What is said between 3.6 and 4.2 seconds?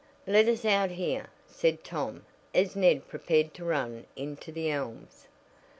run